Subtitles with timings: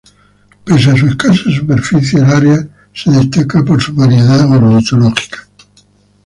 [0.65, 5.47] Pese a su escasa superficie, el área se destaca por su variedad ornitológica.